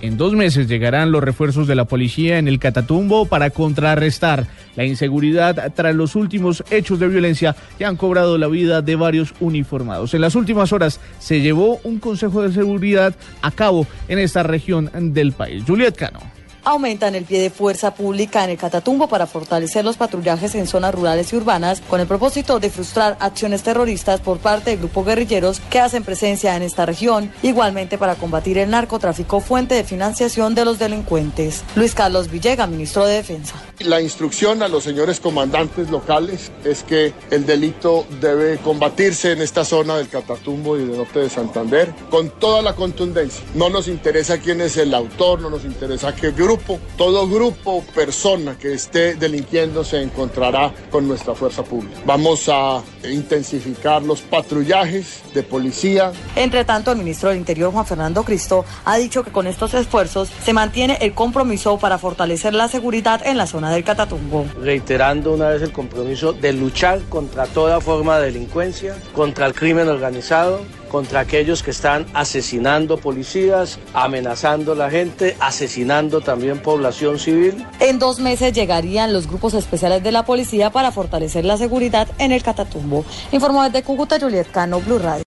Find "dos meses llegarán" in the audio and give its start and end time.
0.16-1.10